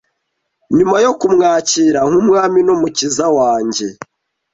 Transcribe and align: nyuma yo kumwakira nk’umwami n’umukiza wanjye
nyuma 0.77 0.97
yo 1.05 1.11
kumwakira 1.19 1.99
nk’umwami 2.09 2.59
n’umukiza 2.63 3.25
wanjye 3.37 3.87